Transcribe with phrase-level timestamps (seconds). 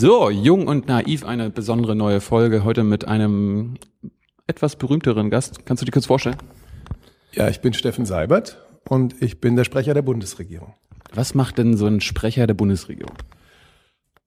[0.00, 2.64] So, jung und naiv, eine besondere neue Folge.
[2.64, 3.74] Heute mit einem
[4.46, 5.66] etwas berühmteren Gast.
[5.66, 6.38] Kannst du dich kurz vorstellen?
[7.32, 10.72] Ja, ich bin Steffen Seibert und ich bin der Sprecher der Bundesregierung.
[11.12, 13.12] Was macht denn so ein Sprecher der Bundesregierung?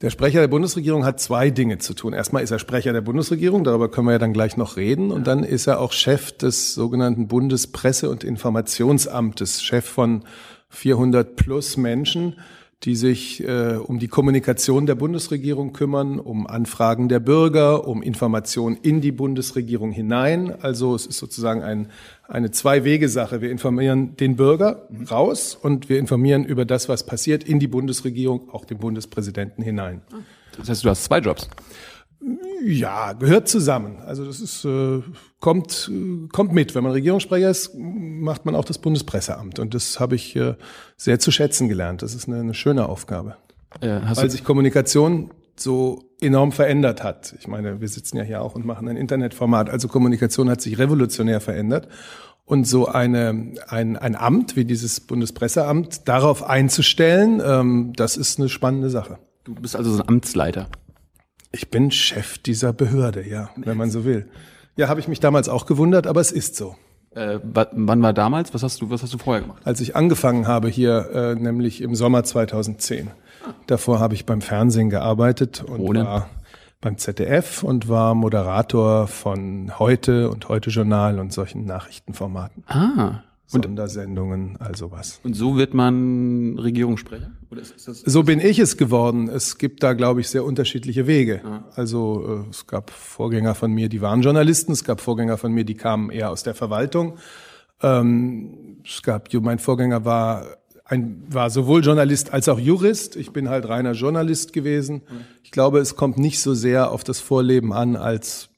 [0.01, 2.13] Der Sprecher der Bundesregierung hat zwei Dinge zu tun.
[2.13, 5.09] Erstmal ist er Sprecher der Bundesregierung, darüber können wir ja dann gleich noch reden.
[5.09, 10.23] Und dann ist er auch Chef des sogenannten Bundespresse- und Informationsamtes, Chef von
[10.69, 12.35] 400 plus Menschen,
[12.83, 18.77] die sich äh, um die Kommunikation der Bundesregierung kümmern, um Anfragen der Bürger, um Informationen
[18.81, 20.53] in die Bundesregierung hinein.
[20.61, 21.87] Also es ist sozusagen ein,
[22.27, 23.41] eine Zwei-Wege-Sache.
[23.41, 28.49] Wir informieren den Bürger raus und wir informieren über das, was passiert in die Bundesregierung,
[28.49, 30.01] auch den Bundespräsidenten hinein.
[30.57, 31.47] Das heißt, du hast zwei Jobs.
[32.63, 33.97] Ja, gehört zusammen.
[34.05, 35.01] Also das ist äh,
[35.39, 35.91] kommt
[36.31, 36.75] kommt mit.
[36.75, 40.55] Wenn man Regierungssprecher ist, macht man auch das Bundespresseamt und das habe ich äh,
[40.95, 42.01] sehr zu schätzen gelernt.
[42.01, 43.35] Das ist eine, eine schöne Aufgabe,
[43.81, 47.35] Äh, weil sich Kommunikation so enorm verändert hat.
[47.39, 49.69] Ich meine, wir sitzen ja hier auch und machen ein Internetformat.
[49.69, 51.87] Also Kommunikation hat sich revolutionär verändert.
[52.45, 58.49] Und so eine, ein, ein Amt wie dieses Bundespresseamt darauf einzustellen, ähm, das ist eine
[58.49, 59.17] spannende Sache.
[59.45, 60.67] du bist also so ein Amtsleiter.
[61.55, 64.27] Ich bin Chef dieser Behörde, ja, wenn man so will.
[64.75, 66.75] Ja, habe ich mich damals auch gewundert, aber es ist so.
[67.13, 68.53] Äh, wa- wann war damals?
[68.55, 69.61] Was hast du, was hast du vorher gemacht?
[69.63, 73.11] Als ich angefangen habe hier, äh, nämlich im Sommer 2010.
[73.67, 76.05] Davor habe ich beim Fernsehen gearbeitet und denn?
[76.05, 76.29] war
[76.81, 82.63] beim ZDF und war Moderator von Heute und Heute Journal und solchen Nachrichtenformaten.
[82.67, 83.21] Ah.
[83.45, 85.19] Sondersendungen, also was.
[85.23, 87.31] und so wird man Regierungssprecher?
[87.51, 89.27] Oder ist, ist das So bin ich es geworden.
[89.27, 91.41] Es gibt da, glaube ich, sehr unterschiedliche Wege.
[91.75, 94.71] Also äh, es gab Vorgänger von mir, die waren Journalisten.
[94.71, 97.17] Es gab Vorgänger von mir, die kamen eher aus der Verwaltung.
[97.81, 103.15] Ähm, es gab, mein Vorgänger war ein, war sowohl Journalist als auch Jurist.
[103.15, 105.03] Ich bin halt reiner Journalist gewesen.
[105.43, 108.49] Ich glaube, es kommt nicht so sehr auf das Vorleben an, als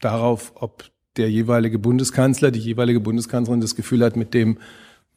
[0.00, 0.84] darauf, ob
[1.16, 4.58] der jeweilige Bundeskanzler, die jeweilige Bundeskanzlerin das Gefühl hat, mit dem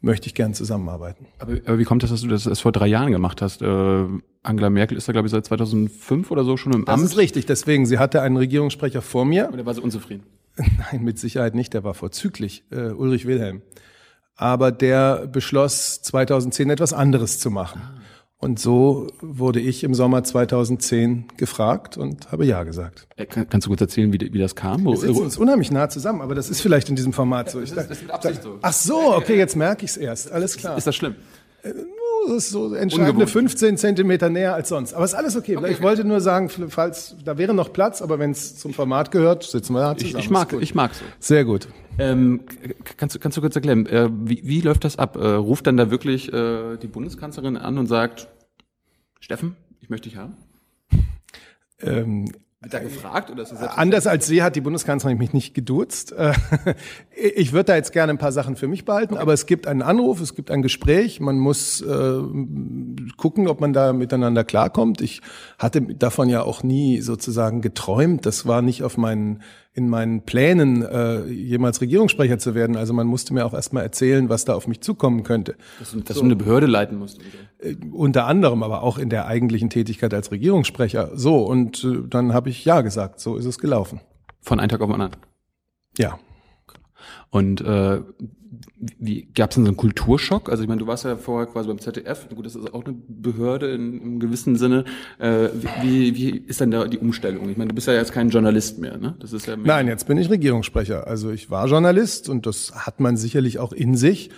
[0.02, 1.26] möchte ich gern zusammenarbeiten.
[1.40, 3.62] aber, aber wie kommt das, dass du das erst vor drei Jahren gemacht hast?
[3.62, 4.06] Äh,
[4.44, 7.04] Angela Merkel ist da, glaube ich, seit 2005 oder so schon im Das Amt.
[7.04, 7.46] ist richtig.
[7.46, 9.50] Deswegen, sie hatte einen Regierungssprecher vor mir.
[9.52, 10.24] Oder war sie unzufrieden?
[10.58, 11.74] Nein, mit Sicherheit nicht.
[11.74, 13.62] Der war vorzüglich, äh, Ulrich Wilhelm.
[14.36, 17.82] Aber der beschloss 2010 etwas anderes zu machen.
[18.42, 23.06] Und so wurde ich im Sommer 2010 gefragt und habe Ja gesagt.
[23.18, 24.86] Äh, kann, kannst du kurz erzählen, wie, wie das kam?
[24.86, 27.60] Wir sitzen uns unheimlich nah zusammen, aber das ist vielleicht in diesem Format so.
[27.60, 28.58] Ich das ist- das ist mit Absicht so.
[28.62, 30.32] Ach so, okay, jetzt merke ich es erst.
[30.32, 30.78] Alles klar.
[30.78, 31.16] ist das schlimm?
[32.28, 33.30] Das ist so entscheidende Ungewohnt.
[33.32, 34.94] 15 Zentimeter näher als sonst.
[34.94, 35.58] Aber ist alles okay.
[35.70, 39.44] Ich wollte nur sagen, falls, da wäre noch Platz, aber wenn es zum Format gehört,
[39.44, 40.20] sitzen wir da Ich, zusammen.
[40.24, 40.62] ich mag, Ist gut.
[40.64, 41.06] ich mag so.
[41.20, 41.68] Sehr gut.
[41.98, 42.42] Ähm,
[42.98, 45.16] kannst, du, kannst du kurz erklären, äh, wie, wie läuft das ab?
[45.16, 48.28] Äh, ruft dann da wirklich äh, die Bundeskanzlerin an und sagt,
[49.20, 50.38] Steffen, ich möchte dich haben?
[51.82, 52.32] Ähm,
[52.62, 56.12] Wird da gefragt oder ist das Anders als Sie hat die Bundeskanzlerin mich nicht geduzt.
[56.12, 56.34] Äh,
[57.16, 59.82] Ich würde da jetzt gerne ein paar Sachen für mich behalten, aber es gibt einen
[59.82, 61.20] Anruf, es gibt ein Gespräch.
[61.20, 62.20] Man muss äh,
[63.18, 65.02] gucken, ob man da miteinander klarkommt.
[65.02, 65.22] Ich
[65.58, 68.26] hatte davon ja auch nie sozusagen geträumt.
[68.26, 69.42] Das war nicht auf meinen
[69.80, 72.76] in meinen Plänen, äh, jemals Regierungssprecher zu werden.
[72.76, 75.56] Also man musste mir auch erstmal erzählen, was da auf mich zukommen könnte.
[75.80, 77.20] dass, du- dass du eine Behörde leiten musst?
[77.62, 77.68] So.
[77.68, 81.12] Äh, unter anderem, aber auch in der eigentlichen Tätigkeit als Regierungssprecher.
[81.16, 83.20] So, und äh, dann habe ich Ja gesagt.
[83.22, 84.02] So ist es gelaufen.
[84.42, 85.24] Von einem Tag auf den anderen.
[85.98, 86.20] Ja.
[87.30, 88.02] Und äh,
[88.98, 90.50] wie gab es denn so einen Kulturschock?
[90.50, 92.96] Also ich meine, du warst ja vorher quasi beim ZDF, gut, das ist auch eine
[93.08, 94.86] Behörde in, im gewissen Sinne.
[95.20, 95.50] Äh,
[95.82, 97.50] wie, wie ist denn da die Umstellung?
[97.50, 99.16] Ich meine, du bist ja jetzt kein Journalist mehr, ne?
[99.20, 101.08] Das ist ja mehr Nein, jetzt bin ich Regierungssprecher.
[101.08, 104.30] Also ich war Journalist und das hat man sicherlich auch in sich.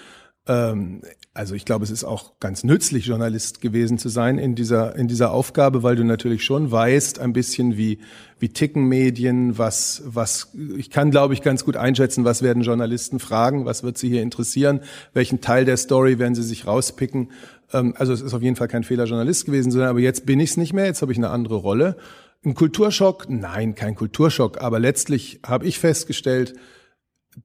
[0.47, 1.01] Ähm,
[1.33, 5.07] also ich glaube, es ist auch ganz nützlich, Journalist gewesen zu sein in dieser, in
[5.07, 7.99] dieser Aufgabe, weil du natürlich schon weißt, ein bisschen wie,
[8.39, 13.19] wie ticken Medien, was, was, ich kann, glaube ich, ganz gut einschätzen, was werden Journalisten
[13.19, 14.81] fragen, was wird sie hier interessieren,
[15.13, 17.31] welchen Teil der Story werden sie sich rauspicken.
[17.71, 20.25] Ähm, also es ist auf jeden Fall kein Fehler, Journalist gewesen zu sein, aber jetzt
[20.25, 21.95] bin ich es nicht mehr, jetzt habe ich eine andere Rolle.
[22.43, 23.29] Ein Kulturschock?
[23.29, 26.55] Nein, kein Kulturschock, aber letztlich habe ich festgestellt,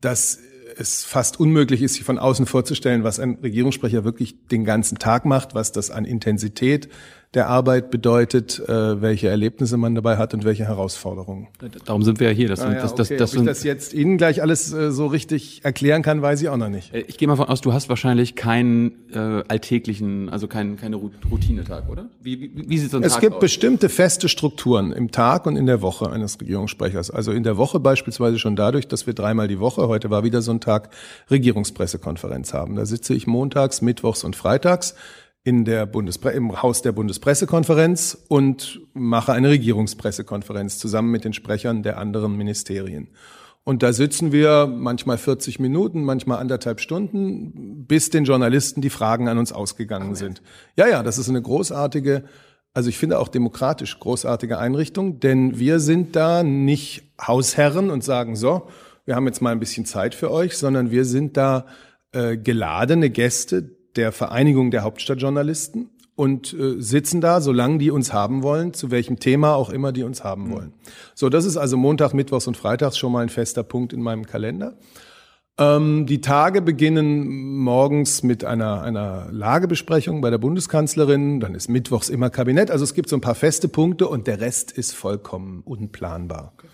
[0.00, 0.40] dass
[0.78, 5.25] es fast unmöglich ist, sich von außen vorzustellen, was ein Regierungssprecher wirklich den ganzen Tag
[5.25, 6.88] macht, was das an Intensität
[7.36, 11.46] der Arbeit bedeutet, äh, welche Erlebnisse man dabei hat und welche Herausforderungen.
[11.84, 12.48] Darum sind wir ja hier.
[12.48, 13.16] Das, Ah, sind- ja, das, das, okay.
[13.18, 16.48] das Ob ich das jetzt Ihnen gleich alles äh, so richtig erklären kann, weiß ich
[16.48, 16.92] auch noch nicht.
[16.94, 20.96] Äh, Ich gehe mal von aus, du hast wahrscheinlich keinen äh, alltäglichen, also keinen keine
[20.96, 22.06] Routinetag, oder?
[22.22, 23.40] Wie, wie, wie sieht so ein Es Tag gibt aus?
[23.40, 27.10] bestimmte feste Strukturen im Tag und in der Woche eines Regierungssprechers.
[27.10, 30.40] Also in der Woche beispielsweise schon dadurch, dass wir dreimal die Woche, heute war wieder
[30.42, 30.88] so ein Tag,
[31.30, 32.76] Regierungspressekonferenz haben.
[32.76, 34.94] Da sitze ich montags, mittwochs und freitags
[35.46, 41.84] in der Bundespre im Haus der Bundespressekonferenz und mache eine Regierungspressekonferenz zusammen mit den Sprechern
[41.84, 43.10] der anderen Ministerien.
[43.62, 49.28] Und da sitzen wir manchmal 40 Minuten, manchmal anderthalb Stunden, bis den Journalisten die Fragen
[49.28, 50.43] an uns ausgegangen sind.
[50.75, 52.25] Ja, ja, das ist eine großartige,
[52.75, 58.34] also ich finde auch demokratisch großartige Einrichtung, denn wir sind da nicht Hausherren und sagen
[58.34, 58.66] so,
[59.04, 61.66] wir haben jetzt mal ein bisschen Zeit für euch, sondern wir sind da
[62.10, 68.43] äh, geladene Gäste der Vereinigung der Hauptstadtjournalisten und äh, sitzen da, solange die uns haben
[68.43, 70.72] wollen, zu welchem Thema auch immer die uns haben wollen.
[71.14, 74.26] So, das ist also Montag, Mittwochs und Freitags schon mal ein fester Punkt in meinem
[74.26, 74.76] Kalender.
[75.58, 82.08] Ähm, die Tage beginnen morgens mit einer, einer Lagebesprechung bei der Bundeskanzlerin, dann ist Mittwochs
[82.08, 82.70] immer Kabinett.
[82.70, 86.52] Also es gibt so ein paar feste Punkte und der Rest ist vollkommen unplanbar.
[86.56, 86.69] Okay.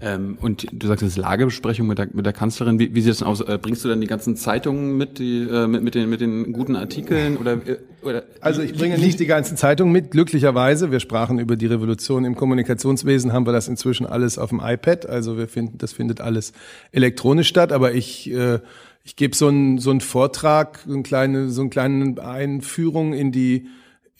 [0.00, 2.78] Ähm, und du sagst jetzt Lagebesprechung mit der, mit der Kanzlerin.
[2.78, 3.40] Wie, wie sieht das denn aus?
[3.40, 6.52] Äh, bringst du dann die ganzen Zeitungen mit, die, äh, mit, mit, den, mit den
[6.52, 7.36] guten Artikeln?
[7.36, 10.92] Oder, äh, oder also ich bringe nicht die ganzen Zeitungen mit, glücklicherweise.
[10.92, 15.06] Wir sprachen über die Revolution im Kommunikationswesen, haben wir das inzwischen alles auf dem iPad.
[15.06, 16.52] Also wir finden, das findet alles
[16.92, 17.72] elektronisch statt.
[17.72, 18.60] Aber ich, äh,
[19.02, 23.32] ich gebe so einen so einen Vortrag, so eine kleine, so eine kleine Einführung in
[23.32, 23.66] die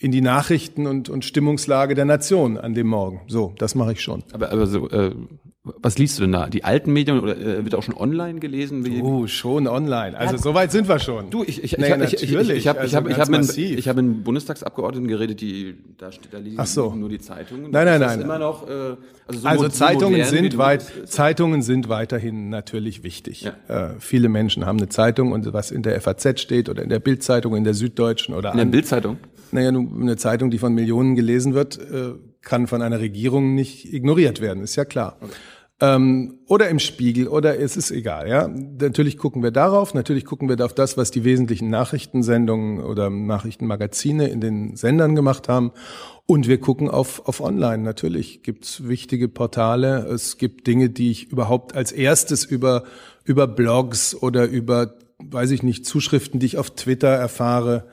[0.00, 3.22] in die Nachrichten und, und Stimmungslage der Nation an dem Morgen.
[3.26, 4.22] So, das mache ich schon.
[4.32, 5.12] Aber, aber so, äh,
[5.80, 6.48] was liest du denn da?
[6.48, 8.84] Die alten Medien oder äh, wird auch schon online gelesen?
[9.02, 10.16] Oh, schon online.
[10.16, 11.30] Also ja, so weit sind wir schon.
[11.30, 13.58] Du, ich, ich, naja, ich, ich, ich, ich habe also ich hab, ich hab mit,
[13.58, 16.94] ich hab mit Bundestagsabgeordneten geredet, die da, da lesen so.
[16.94, 17.70] nur die Zeitungen.
[17.70, 18.20] Nein, nein, nein.
[18.20, 23.42] Immer noch, äh, also, so also Zeitungen modern, sind weit, Zeitungen sind weiterhin natürlich wichtig.
[23.42, 23.90] Ja.
[23.90, 27.00] Äh, viele Menschen haben eine Zeitung und was in der FAZ steht oder in der
[27.00, 29.18] Bildzeitung, in der Süddeutschen oder in der Bildzeitung.
[29.50, 32.12] Naja, eine Zeitung, die von Millionen gelesen wird, äh,
[32.42, 35.16] kann von einer Regierung nicht ignoriert werden, ist ja klar.
[35.20, 35.32] Okay.
[35.80, 38.28] Ähm, oder im Spiegel oder es ist egal.
[38.28, 39.94] Ja, natürlich gucken wir darauf.
[39.94, 45.48] Natürlich gucken wir auf das, was die wesentlichen Nachrichtensendungen oder Nachrichtenmagazine in den Sendern gemacht
[45.48, 45.70] haben.
[46.26, 47.82] Und wir gucken auf, auf Online.
[47.82, 50.06] Natürlich gibt's wichtige Portale.
[50.08, 52.82] Es gibt Dinge, die ich überhaupt als erstes über,
[53.24, 57.86] über Blogs oder über, weiß ich nicht, Zuschriften, die ich auf Twitter erfahre,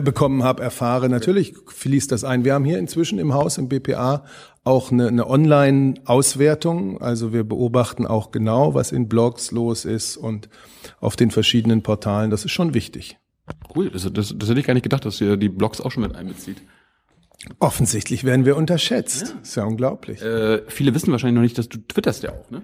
[0.00, 1.08] bekommen habe, erfahre.
[1.08, 2.44] Natürlich fließt das ein.
[2.44, 4.24] Wir haben hier inzwischen im Haus, im BPA,
[4.64, 7.00] auch eine, eine Online-Auswertung.
[7.00, 10.48] Also wir beobachten auch genau, was in Blogs los ist und
[11.00, 12.30] auf den verschiedenen Portalen.
[12.30, 13.18] Das ist schon wichtig.
[13.74, 16.04] Cool, das, das, das hätte ich gar nicht gedacht, dass ihr die Blogs auch schon
[16.04, 16.62] mit einbezieht.
[17.58, 19.34] Offensichtlich werden wir unterschätzt.
[19.34, 19.40] Ja.
[19.42, 20.22] Ist ja unglaublich.
[20.22, 22.62] Äh, viele wissen wahrscheinlich noch nicht, dass du twitterst ja auch, ne?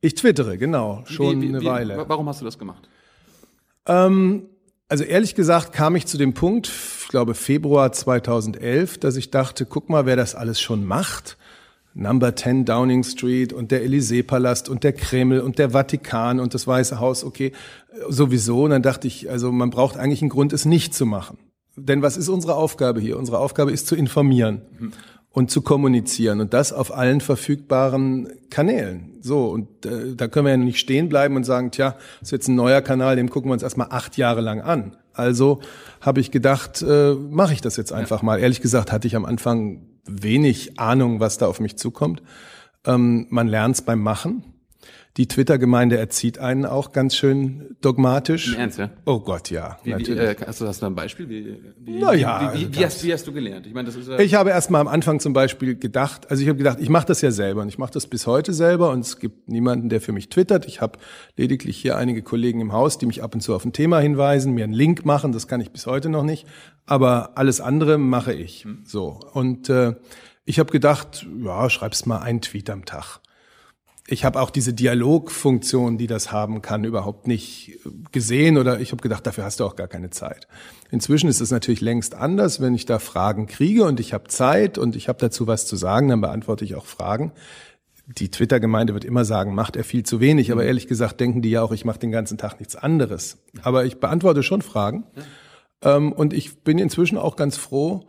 [0.00, 2.04] Ich twittere, genau, schon wie, wie, eine wie, Weile.
[2.06, 2.88] Warum hast du das gemacht?
[3.86, 4.44] Ähm,
[4.88, 6.70] also ehrlich gesagt kam ich zu dem Punkt,
[7.02, 11.36] ich glaube Februar 2011, dass ich dachte, guck mal, wer das alles schon macht.
[11.94, 16.66] Number 10 Downing Street und der Élysée-Palast und der Kreml und der Vatikan und das
[16.66, 17.52] Weiße Haus, okay,
[18.08, 18.64] sowieso.
[18.64, 21.38] Und dann dachte ich, also man braucht eigentlich einen Grund, es nicht zu machen.
[21.76, 23.18] Denn was ist unsere Aufgabe hier?
[23.18, 24.62] Unsere Aufgabe ist zu informieren
[25.38, 29.18] und zu kommunizieren und das auf allen verfügbaren Kanälen.
[29.20, 32.30] So, und äh, da können wir ja nicht stehen bleiben und sagen, tja, das ist
[32.32, 34.96] jetzt ein neuer Kanal, dem gucken wir uns erstmal acht Jahre lang an.
[35.12, 35.60] Also
[36.00, 38.40] habe ich gedacht, äh, mache ich das jetzt einfach mal.
[38.40, 42.20] Ehrlich gesagt hatte ich am Anfang wenig Ahnung, was da auf mich zukommt.
[42.84, 44.42] Ähm, man lernt es beim Machen.
[45.18, 48.54] Die Twitter-Gemeinde erzieht einen auch ganz schön dogmatisch.
[48.54, 48.90] Im Ernst, ja?
[49.04, 49.76] Oh Gott, ja.
[49.82, 51.28] Wie, wie, äh, hast, du, hast du ein Beispiel?
[51.28, 53.66] Wie, wie, naja, wie, wie, wie, hast, wie hast du gelernt?
[53.66, 56.40] Ich, meine, das ist, äh ich habe erst mal am Anfang zum Beispiel gedacht, also
[56.40, 58.90] ich habe gedacht, ich mache das ja selber und ich mache das bis heute selber
[58.92, 60.66] und es gibt niemanden, der für mich twittert.
[60.66, 61.00] Ich habe
[61.36, 64.54] lediglich hier einige Kollegen im Haus, die mich ab und zu auf ein Thema hinweisen,
[64.54, 66.46] mir einen Link machen, das kann ich bis heute noch nicht,
[66.86, 68.62] aber alles andere mache ich.
[68.62, 68.82] Hm.
[68.84, 69.96] So und äh,
[70.44, 73.18] ich habe gedacht, ja, schreibst mal einen Tweet am Tag
[74.10, 77.78] ich habe auch diese Dialogfunktion, die das haben kann, überhaupt nicht
[78.10, 80.48] gesehen oder ich habe gedacht, dafür hast du auch gar keine Zeit.
[80.90, 84.78] Inzwischen ist es natürlich längst anders, wenn ich da Fragen kriege und ich habe Zeit
[84.78, 87.32] und ich habe dazu was zu sagen, dann beantworte ich auch Fragen.
[88.06, 91.50] Die Twitter-Gemeinde wird immer sagen, macht er viel zu wenig, aber ehrlich gesagt denken die
[91.50, 93.36] ja auch, ich mache den ganzen Tag nichts anderes.
[93.62, 95.04] Aber ich beantworte schon Fragen.
[95.82, 98.06] Ähm, und ich bin inzwischen auch ganz froh,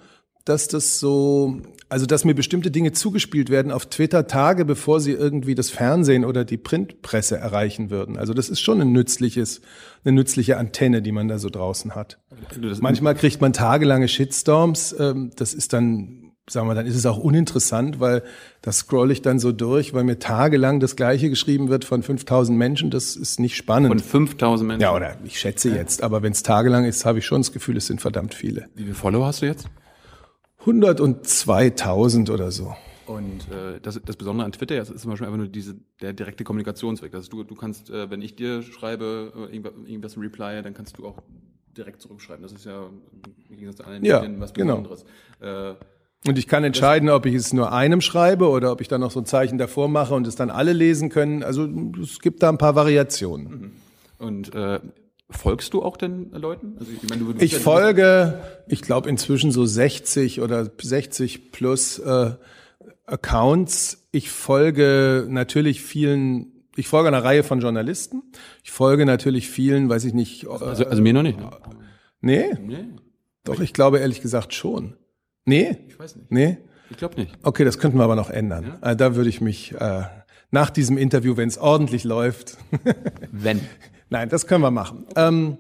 [0.50, 5.12] dass das so also, dass mir bestimmte Dinge zugespielt werden auf Twitter Tage, bevor sie
[5.12, 8.15] irgendwie das Fernsehen oder die Printpresse erreichen würden.
[8.15, 9.62] Also, das ist schon ein nützliches,
[10.06, 12.20] eine nützliche Antenne, die man da so draußen hat.
[12.79, 14.96] Manchmal kriegt man tagelange Shitstorms.
[15.00, 18.22] Ähm, das ist dann, sagen wir, dann ist es auch uninteressant, weil
[18.62, 22.56] das scroll ich dann so durch, weil mir tagelang das Gleiche geschrieben wird von 5000
[22.56, 22.91] Menschen.
[22.91, 23.88] Das ist nicht spannend.
[23.88, 24.82] Von 5000 Menschen?
[24.84, 26.03] Ja, oder ich schätze jetzt.
[26.03, 28.68] Aber wenn es tagelang ist, habe ich schon das Gefühl, es sind verdammt viele.
[28.75, 29.68] Wie viele Follower hast du jetzt?
[30.66, 32.75] 102.000 oder so.
[33.06, 36.13] Und äh, das, das Besondere an Twitter ist, ist zum Beispiel einfach nur diese, der
[36.13, 37.13] direkte Kommunikationsweg.
[37.16, 40.98] Also du, du kannst, äh, wenn ich dir schreibe, äh, irgendwas, irgendwas reply, dann kannst
[40.98, 41.18] du auch
[41.75, 42.44] direkt zurückschreiben.
[42.44, 42.84] Das ist ja
[43.50, 44.82] im Gegensatz zu anderen Ja, Medien was genau.
[44.82, 45.06] Besonderes.
[45.39, 45.74] Äh,
[46.30, 49.12] Und ich kann entscheiden, ob ich es nur einem schreibe oder ob ich dann noch
[49.12, 51.42] so ein Zeichen davor mache und es dann alle lesen können.
[51.42, 51.68] Also
[52.00, 53.72] es gibt da ein paar Variationen.
[54.20, 54.80] und äh,
[55.29, 56.75] folgst du auch den Leuten?
[56.79, 62.31] Also ich, meine, Ich folge, ich glaube inzwischen so 60 oder 60 plus äh,
[63.05, 64.07] Accounts.
[64.12, 68.24] Ich folge natürlich vielen, ich folge einer Reihe von Journalisten.
[68.63, 70.45] Ich folge natürlich vielen, weiß ich nicht.
[70.45, 71.39] Äh, Also, also mir noch nicht.
[72.21, 72.86] nee, Nee,
[73.43, 74.95] doch, ich glaube ehrlich gesagt schon.
[75.45, 76.31] Nee, ich weiß nicht.
[76.31, 76.57] nee.
[76.91, 77.38] Ich glaube nicht.
[77.43, 78.79] Okay, das könnten wir aber noch ändern.
[78.81, 80.03] Äh, Da würde ich mich äh,
[80.50, 82.57] nach diesem Interview, wenn es ordentlich läuft,
[83.31, 83.62] Wenn.
[84.10, 85.06] Nein, das können wir machen.
[85.16, 85.58] Ähm,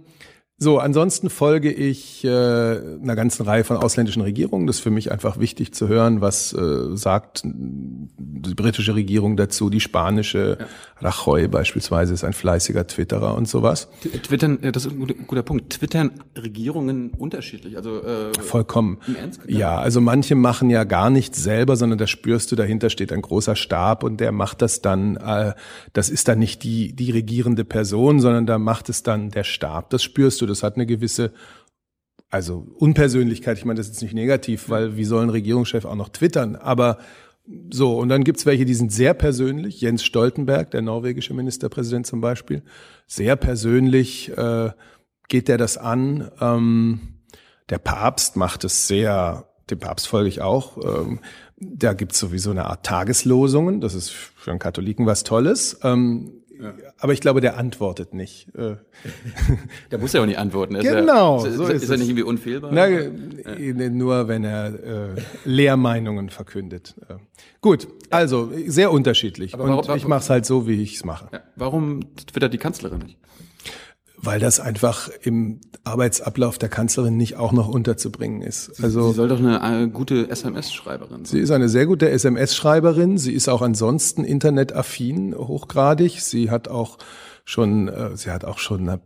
[0.61, 4.67] so, ansonsten folge ich äh, einer ganzen Reihe von ausländischen Regierungen.
[4.67, 9.69] Das ist für mich einfach wichtig zu hören, was äh, sagt die britische Regierung dazu,
[9.69, 10.57] die spanische.
[11.01, 13.87] Rajoy beispielsweise ist ein fleißiger Twitterer und sowas.
[14.23, 15.69] Twittern, das ist ein guter, guter Punkt.
[15.69, 17.77] Twittern Regierungen unterschiedlich.
[17.77, 18.97] Also äh, Vollkommen.
[19.07, 19.41] Im Ernst?
[19.47, 23.21] Ja, also manche machen ja gar nichts selber, sondern da spürst du, dahinter steht ein
[23.21, 25.53] großer Stab und der macht das dann, äh,
[25.93, 29.89] das ist dann nicht die, die regierende Person, sondern da macht es dann der Stab.
[29.91, 31.31] Das spürst du, das hat eine gewisse,
[32.29, 35.95] also Unpersönlichkeit, ich meine, das ist jetzt nicht negativ, weil wie soll ein Regierungschef auch
[35.95, 36.99] noch twittern, aber
[37.71, 39.81] so, und dann gibt's welche, die sind sehr persönlich.
[39.81, 42.61] Jens Stoltenberg, der norwegische Ministerpräsident zum Beispiel,
[43.07, 44.69] sehr persönlich äh,
[45.27, 46.29] geht der das an.
[46.39, 46.99] Ähm,
[47.69, 50.77] der Papst macht es sehr, dem Papst folge ich auch.
[50.83, 51.21] Ähm,
[51.57, 53.81] da gibt's sowieso eine Art Tageslosungen.
[53.81, 55.79] Das ist für einen Katholiken was Tolles.
[55.83, 56.38] Ähm,
[56.99, 58.47] Aber ich glaube, der antwortet nicht.
[58.55, 58.75] Äh,
[59.91, 60.75] der muss ja auch nicht antworten.
[60.75, 62.71] Er Genau, Ist ja, ist, so ist, ist er nicht irgendwie unfehlbar?
[62.73, 66.95] Na, äh, nur wenn er äh, Lehrmeinungen verkündet.
[67.09, 67.15] Äh,
[67.61, 69.53] gut, also sehr unterschiedlich.
[69.53, 71.29] Aber Und warum- ich mache es halt so, wie ich es mache.
[71.31, 71.39] Ja.
[71.55, 73.17] Warum twittert die Kanzlerin nicht?
[74.21, 78.83] Weil das einfach im Arbeitsablauf der Kanzlerin nicht auch noch unterzubringen ist.
[78.83, 81.25] Also Sie soll doch eine äh, gute SMS-Schreiberin sein.
[81.25, 83.17] Sie ist eine sehr gute SMS-Schreiberin.
[83.17, 86.21] Sie ist auch ansonsten internetaffin hochgradig.
[86.21, 86.97] Sie hat auch
[87.49, 88.99] schon, äh, sie hat auch schon äh,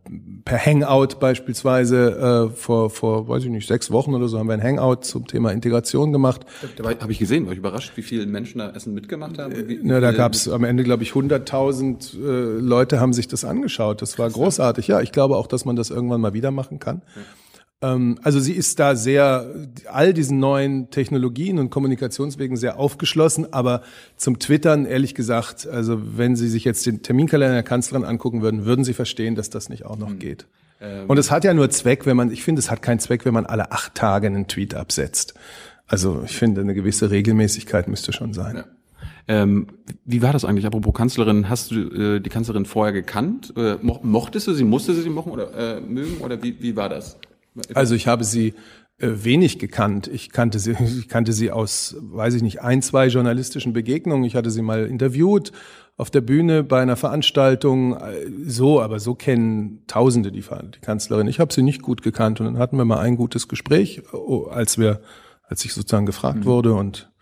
[0.44, 4.54] per Hangout beispielsweise äh, vor, vor, weiß ich nicht, sechs Wochen oder so haben wir
[4.54, 6.42] ein Hangout zum Thema Integration gemacht.
[6.76, 9.54] Dabei habe ich gesehen, war ich überrascht, wie viele Menschen da Essen mitgemacht haben.
[9.70, 13.46] Wie, Na, da gab es am Ende, glaube ich, 100.000 äh, Leute haben sich das
[13.46, 14.02] angeschaut.
[14.02, 14.88] Das war großartig.
[14.88, 17.02] Ja, ich glaube auch, dass man das irgendwann mal wieder machen kann.
[17.16, 17.24] Ähm,
[17.84, 19.46] also sie ist da sehr,
[19.92, 23.82] all diesen neuen Technologien und Kommunikationswegen sehr aufgeschlossen, aber
[24.16, 28.66] zum Twittern, ehrlich gesagt, also wenn Sie sich jetzt den Terminkalender der Kanzlerin angucken würden,
[28.66, 30.48] würden Sie verstehen, dass das nicht auch noch geht.
[31.08, 33.34] Und es hat ja nur Zweck, wenn man, ich finde, es hat keinen Zweck, wenn
[33.34, 35.34] man alle acht Tage einen Tweet absetzt.
[35.88, 38.58] Also ich finde, eine gewisse Regelmäßigkeit müsste schon sein.
[38.58, 38.66] Ja.
[39.28, 39.68] Ähm,
[40.06, 40.66] wie war das eigentlich?
[40.66, 43.54] Apropos Kanzlerin, hast du äh, die Kanzlerin vorher gekannt?
[43.56, 44.66] Äh, mo mochtest du sie?
[44.66, 46.18] Musste sie sie mochen oder äh, mögen?
[46.18, 47.18] Oder wie, wie war das?
[47.74, 48.54] Also ich habe sie
[49.00, 50.08] äh, wenig gekannt.
[50.08, 54.24] Ich kannte sie, ich kannte sie aus, weiß ich nicht, ein, zwei journalistischen Begegnungen.
[54.24, 55.52] Ich hatte sie mal interviewt
[55.98, 57.96] auf der Bühne bei einer Veranstaltung.
[57.98, 61.28] Äh, So, aber so kennen Tausende die, die Kanzlerin.
[61.28, 64.46] Ich habe sie nicht gut gekannt und dann hatten wir mal ein gutes Gespräch, oh,
[64.46, 65.02] als wir,
[65.44, 67.13] als ich sozusagen gefragt wurde und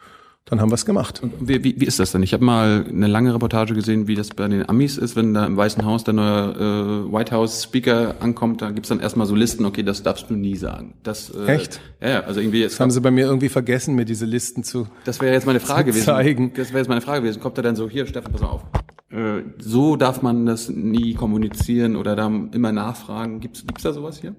[0.46, 1.22] dann haben wir es gemacht.
[1.40, 2.24] Wie, wie, wie ist das denn?
[2.24, 5.46] Ich habe mal eine lange Reportage gesehen, wie das bei den Amis ist, wenn da
[5.46, 9.36] im Weißen Haus der neue äh, White House Speaker ankommt, da gibt's dann erstmal so
[9.36, 10.96] Listen, okay, das darfst du nie sagen.
[11.04, 11.80] Das, äh, Echt?
[12.02, 14.88] Ja, also irgendwie jetzt Das haben sie bei mir irgendwie vergessen, mir diese Listen zu.
[15.06, 16.06] Das wäre jetzt meine Frage gewesen.
[16.06, 16.54] zeigen.
[16.56, 17.40] Das wäre jetzt meine Frage gewesen.
[17.40, 18.64] Kommt er dann so, hier, Steffen, pass auf.
[19.12, 23.40] Äh, so darf man das nie kommunizieren oder da immer nachfragen.
[23.42, 24.36] Gibt's, gibt's da sowas hier?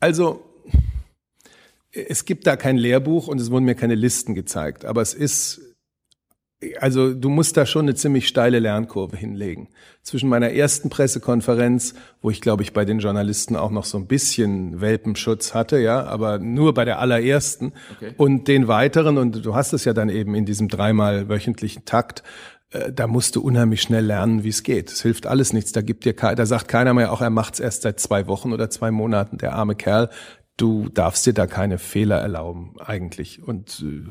[0.00, 0.49] Also,
[1.92, 5.60] es gibt da kein Lehrbuch und es wurden mir keine Listen gezeigt, aber es ist,
[6.78, 9.68] also du musst da schon eine ziemlich steile Lernkurve hinlegen.
[10.02, 14.06] Zwischen meiner ersten Pressekonferenz, wo ich glaube ich bei den Journalisten auch noch so ein
[14.06, 18.12] bisschen Welpenschutz hatte, ja, aber nur bei der allerersten Okay.
[18.16, 22.22] und den weiteren und du hast es ja dann eben in diesem dreimal wöchentlichen Takt,
[22.70, 24.90] äh, da musst du unheimlich schnell lernen, wie es geht.
[24.90, 25.72] Es hilft alles nichts.
[25.72, 28.52] Da gibt dir, da sagt keiner mehr, auch er macht es erst seit zwei Wochen
[28.52, 30.08] oder zwei Monaten, der arme Kerl.
[30.60, 33.42] Du darfst dir da keine Fehler erlauben, eigentlich.
[33.42, 34.10] Und äh,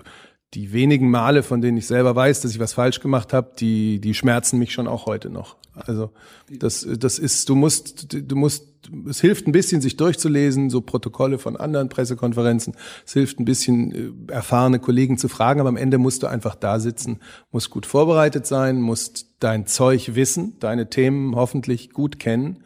[0.55, 4.01] die wenigen Male, von denen ich selber weiß, dass ich was falsch gemacht habe, die,
[4.01, 5.57] die schmerzen mich schon auch heute noch.
[5.75, 6.09] Also
[6.49, 8.65] das, das ist, du musst, du musst,
[9.07, 12.73] es hilft ein bisschen, sich durchzulesen, so Protokolle von anderen Pressekonferenzen.
[13.05, 16.55] Es hilft ein bisschen, äh, erfahrene Kollegen zu fragen, aber am Ende musst du einfach
[16.55, 17.19] da sitzen,
[17.51, 22.63] musst gut vorbereitet sein, musst dein Zeug wissen, deine Themen hoffentlich gut kennen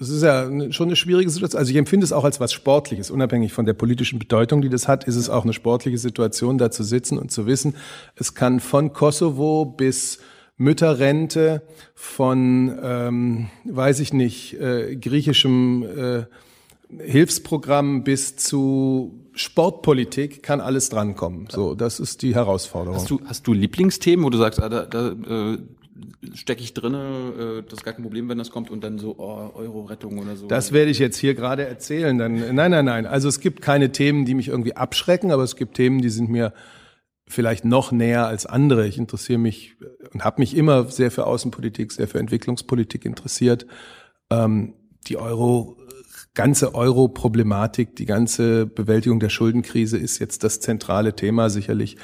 [0.00, 1.58] es ist ja schon eine schwierige Situation.
[1.58, 4.88] Also ich empfinde es auch als was Sportliches, unabhängig von der politischen Bedeutung, die das
[4.88, 7.76] hat, ist es auch eine sportliche Situation, da zu sitzen und zu wissen,
[8.16, 10.18] es kann von Kosovo bis
[10.56, 11.62] Mütterrente,
[11.94, 16.24] von, ähm, weiß ich nicht, äh, griechischem äh,
[17.02, 21.48] Hilfsprogramm bis zu Sportpolitik kann alles drankommen.
[21.50, 22.98] So, das ist die Herausforderung.
[22.98, 25.58] Hast du, hast du Lieblingsthemen, wo du sagst, ah, da, da äh,
[26.34, 29.16] stecke ich drinne, äh, das ist gar kein Problem, wenn das kommt und dann so
[29.18, 30.46] oh, Euro-Rettung oder so.
[30.46, 32.16] Das werde ich jetzt hier gerade erzählen.
[32.18, 33.06] Dann, nein, nein, nein.
[33.06, 36.30] Also es gibt keine Themen, die mich irgendwie abschrecken, aber es gibt Themen, die sind
[36.30, 36.52] mir
[37.26, 38.86] vielleicht noch näher als andere.
[38.86, 39.76] Ich interessiere mich
[40.12, 43.66] und habe mich immer sehr für Außenpolitik, sehr für Entwicklungspolitik interessiert.
[44.30, 44.74] Ähm,
[45.06, 45.76] die Euro
[46.34, 51.96] ganze Euro-Problematik, die ganze Bewältigung der Schuldenkrise ist jetzt das zentrale Thema sicherlich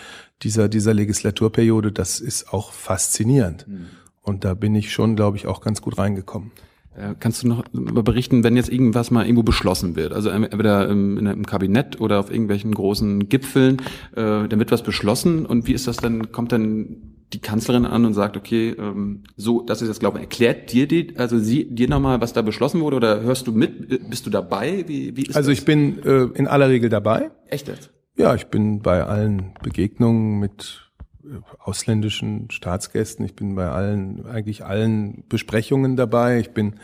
[0.42, 1.92] dieser, dieser Legislaturperiode.
[1.92, 3.66] Das ist auch faszinierend.
[3.68, 3.86] Mhm.
[4.22, 6.52] Und da bin ich schon, glaube ich, auch ganz gut reingekommen.
[6.96, 11.24] Äh, kannst du noch berichten, wenn jetzt irgendwas mal irgendwo beschlossen wird, also entweder im,
[11.24, 13.76] im Kabinett oder auf irgendwelchen großen Gipfeln,
[14.12, 18.04] äh, dann wird was beschlossen und wie ist das dann, kommt dann die Kanzlerin an
[18.04, 21.72] und sagt, okay, ähm, so, das ist jetzt glaube ich, erklärt dir die, also sie
[21.72, 24.84] dir nochmal, was da beschlossen wurde oder hörst du mit, bist du dabei?
[24.88, 25.60] Wie, wie ist also das?
[25.60, 27.30] ich bin äh, in aller Regel dabei.
[27.46, 27.90] Echt jetzt?
[28.20, 30.90] Ja, ich bin bei allen Begegnungen mit
[31.24, 33.24] äh, ausländischen Staatsgästen.
[33.24, 36.38] Ich bin bei allen, eigentlich allen Besprechungen dabei.
[36.38, 36.74] Ich bin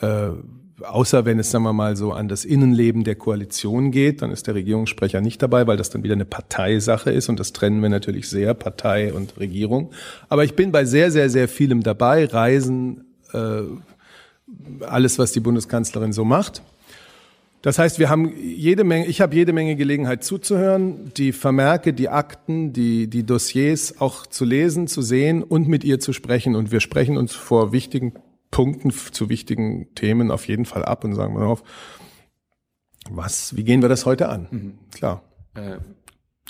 [0.00, 0.30] äh,
[0.80, 4.46] außer wenn es, sagen wir mal, so an das Innenleben der Koalition geht, dann ist
[4.46, 7.90] der Regierungssprecher nicht dabei, weil das dann wieder eine Parteisache ist und das trennen wir
[7.90, 9.90] natürlich sehr, Partei und Regierung.
[10.30, 13.64] Aber ich bin bei sehr, sehr, sehr vielem dabei, Reisen, äh,
[14.86, 16.62] alles, was die Bundeskanzlerin so macht.
[17.62, 22.08] Das heißt, wir haben jede Menge, ich habe jede Menge Gelegenheit zuzuhören, die Vermerke, die
[22.08, 26.56] Akten, die, die Dossiers auch zu lesen, zu sehen und mit ihr zu sprechen.
[26.56, 28.14] Und wir sprechen uns vor wichtigen
[28.50, 31.62] Punkten zu wichtigen Themen auf jeden Fall ab und sagen wir auf,
[33.10, 34.48] was, wie gehen wir das heute an?
[34.50, 34.78] Mhm.
[34.92, 35.22] Klar.
[35.54, 35.78] Äh,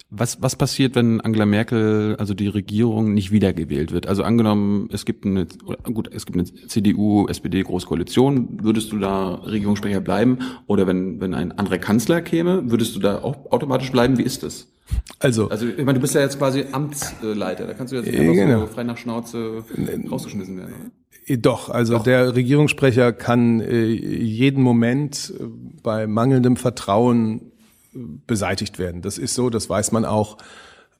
[0.09, 4.07] was, was passiert, wenn Angela Merkel, also die Regierung, nicht wiedergewählt wird?
[4.07, 5.47] Also angenommen, es gibt eine,
[5.85, 10.39] gut, es gibt eine CDU, SPD Großkoalition, würdest du da Regierungssprecher bleiben?
[10.67, 14.19] Oder wenn, wenn ein anderer Kanzler käme, würdest du da auch automatisch bleiben?
[14.19, 14.69] Wie ist das?
[15.21, 18.19] Also, also ich meine, du bist ja jetzt quasi Amtsleiter, da kannst du jetzt nicht
[18.19, 18.61] einfach genau.
[18.61, 19.63] so frei nach Schnauze
[20.11, 20.75] rausgeschmissen werden.
[20.75, 20.91] Oder?
[21.27, 22.03] Äh, doch, also Doch.
[22.03, 25.45] der Regierungssprecher kann äh, jeden Moment äh,
[25.83, 27.50] bei mangelndem Vertrauen
[27.93, 29.03] beseitigt werden.
[29.03, 30.39] Das ist so, das weiß man auch.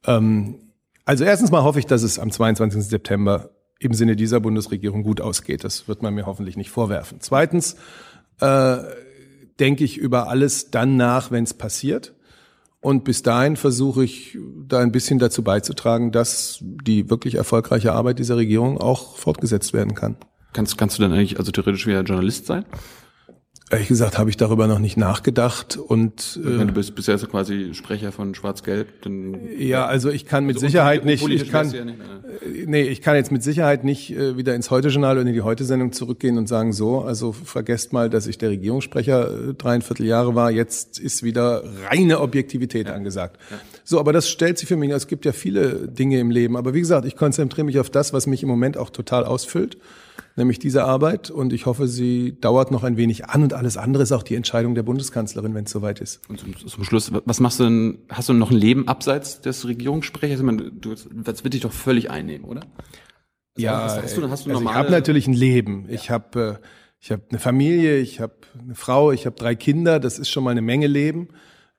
[0.07, 0.57] Ähm,
[1.05, 2.85] also erstens mal hoffe ich, dass es am 22.
[2.85, 5.65] September im Sinne dieser Bundesregierung gut ausgeht.
[5.65, 7.19] Das wird man mir hoffentlich nicht vorwerfen.
[7.21, 7.77] Zweitens
[8.41, 8.79] äh,
[9.59, 12.15] denke ich über alles dann nach, wenn es passiert.
[12.81, 18.19] Und bis dahin versuche ich da ein bisschen dazu beizutragen, dass die wirklich erfolgreiche Arbeit
[18.19, 20.17] dieser Regierung auch fortgesetzt werden kann.
[20.55, 22.65] Kannst, kannst du dann eigentlich also theoretisch wieder Journalist sein?
[23.73, 27.73] Ehrlich gesagt habe ich darüber noch nicht nachgedacht und äh, du bist bisher so quasi
[27.73, 28.89] Sprecher von Schwarz-Gelb.
[29.57, 31.29] Ja, also ich kann mit also Sicherheit nicht.
[31.29, 34.73] Ich kann, ja nicht äh, nee, ich kann jetzt mit Sicherheit nicht äh, wieder ins
[34.73, 37.03] Heute-Journal und in die Heute-Sendung zurückgehen und sagen so.
[37.03, 40.51] Also vergesst mal, dass ich der Regierungssprecher äh, dreieinviertel Jahre war.
[40.51, 42.95] Jetzt ist wieder reine Objektivität ja.
[42.95, 43.39] angesagt.
[43.53, 43.59] Ja.
[43.85, 44.91] So, aber das stellt sich für mich.
[44.91, 48.13] Es gibt ja viele Dinge im Leben, aber wie gesagt, ich konzentriere mich auf das,
[48.13, 49.79] was mich im Moment auch total ausfüllt
[50.37, 51.31] nämlich diese Arbeit.
[51.31, 54.35] Und ich hoffe, sie dauert noch ein wenig an und alles andere ist auch die
[54.35, 56.21] Entscheidung der Bundeskanzlerin, wenn es soweit ist.
[56.29, 57.99] Und zum, zum, Schluss, was machst du denn?
[58.09, 60.39] Hast du noch ein Leben abseits des Regierungssprechers?
[60.39, 62.63] Ich meine, du, das wird dich doch völlig einnehmen, oder?
[63.57, 65.87] Also ja, hast, hast du, hast du also ich habe natürlich ein Leben.
[65.89, 65.95] Ja.
[65.95, 66.67] Ich habe äh,
[67.01, 70.01] ich hab eine Familie, ich habe eine Frau, ich habe drei Kinder.
[70.01, 71.29] Das ist schon mal eine Menge Leben.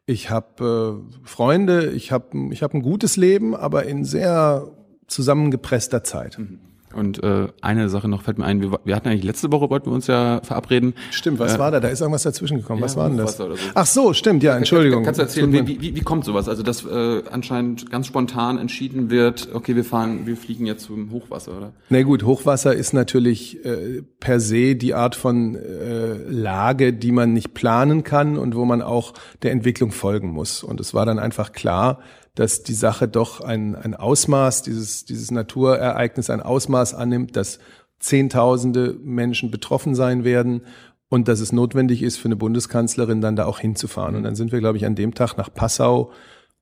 [0.05, 4.67] Ich habe äh, Freunde, ich habe ich hab ein gutes Leben, aber in sehr
[5.07, 6.39] zusammengepresster Zeit.
[6.39, 6.59] Mhm.
[6.93, 9.87] Und äh, eine Sache noch fällt mir ein, wir, wir hatten eigentlich letzte Woche, wollten
[9.87, 10.93] wir uns ja verabreden.
[11.11, 11.79] Stimmt, was äh, war da?
[11.79, 12.79] Da ist irgendwas dazwischen gekommen.
[12.79, 13.37] Ja, was war denn das?
[13.37, 13.49] So.
[13.73, 15.03] Ach so, stimmt, ja, Entschuldigung.
[15.03, 16.49] Kannst du erzählen, wie, wie, wie kommt sowas?
[16.49, 21.11] Also, dass äh, anscheinend ganz spontan entschieden wird, okay, wir fahren, wir fliegen jetzt zum
[21.11, 21.73] Hochwasser, oder?
[21.89, 27.33] Na gut, Hochwasser ist natürlich äh, per se die Art von äh, Lage, die man
[27.33, 30.63] nicht planen kann und wo man auch der Entwicklung folgen muss.
[30.63, 31.99] Und es war dann einfach klar,
[32.35, 37.59] dass die Sache doch ein, ein Ausmaß, dieses, dieses Naturereignis ein Ausmaß annimmt, dass
[37.99, 40.63] Zehntausende Menschen betroffen sein werden
[41.09, 44.15] und dass es notwendig ist für eine Bundeskanzlerin dann da auch hinzufahren.
[44.15, 46.11] Und dann sind wir, glaube ich, an dem Tag nach Passau,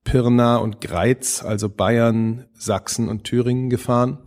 [0.04, 4.18] Pirna und Greiz, also Bayern, Sachsen und Thüringen gefahren.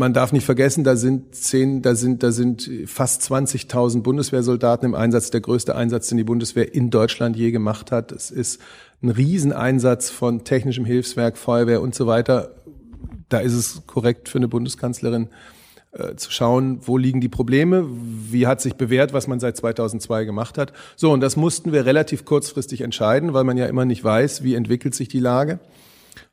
[0.00, 4.94] Man darf nicht vergessen, da sind zehn, da sind, da sind fast 20.000 Bundeswehrsoldaten im
[4.94, 8.10] Einsatz, der größte Einsatz, den die Bundeswehr in Deutschland je gemacht hat.
[8.10, 8.62] Es ist
[9.02, 12.54] ein Rieseneinsatz von technischem Hilfswerk, Feuerwehr und so weiter.
[13.28, 15.28] Da ist es korrekt für eine Bundeskanzlerin
[15.92, 20.24] äh, zu schauen, wo liegen die Probleme, wie hat sich bewährt, was man seit 2002
[20.24, 20.72] gemacht hat.
[20.96, 24.54] So, und das mussten wir relativ kurzfristig entscheiden, weil man ja immer nicht weiß, wie
[24.54, 25.60] entwickelt sich die Lage.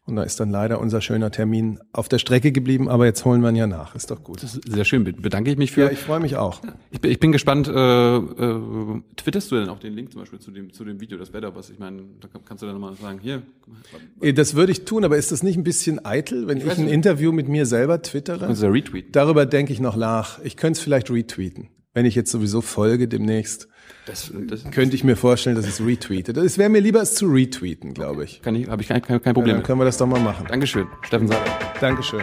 [0.08, 3.42] Und da ist dann leider unser schöner Termin auf der Strecke geblieben, aber jetzt holen
[3.42, 3.94] wir ihn ja nach.
[3.94, 4.42] Ist doch gut.
[4.42, 5.04] Das ist sehr schön.
[5.04, 5.82] Bedanke ich mich für.
[5.82, 6.62] Ja, ich freue mich auch.
[6.92, 7.68] Ich bin, ich bin gespannt.
[7.68, 7.72] Äh,
[8.18, 11.18] äh, twitterst du denn auch den Link zum Beispiel zu dem, zu dem Video?
[11.18, 11.70] Das wäre doch was.
[11.70, 13.42] Ich meine, da kannst du dann nochmal sagen, hier.
[14.22, 16.80] Eh, Das würde ich tun, aber ist das nicht ein bisschen eitel, wenn ich, weiß
[16.80, 16.88] ein.
[16.88, 18.50] Interview mit mir selber twittere?
[18.50, 19.12] Ja retweeten.
[19.12, 20.40] Darüber denke ich noch nach.
[20.42, 21.68] Ich könnte es vielleicht retweeten.
[21.94, 23.68] Wenn ich jetzt sowieso folge demnächst,
[24.06, 26.32] Das, das könnte ich mir vorstellen, dass es retweete.
[26.40, 28.42] Es wäre mir lieber, es zu retweeten, glaube ich.
[28.42, 29.56] kann ich, habe ich kein, kein, kein Ja, Problem.
[29.58, 30.46] dann können wir das doch mal machen.
[30.48, 31.44] Dankeschön, Steffen Saber.
[31.82, 32.22] Dankeschön.